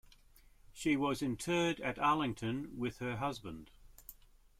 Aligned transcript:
She 0.73 0.95
was 0.97 1.21
interred 1.21 1.79
at 1.79 1.99
Arlington 1.99 2.75
with 2.75 2.97
her 2.97 3.17
husband. 3.17 3.69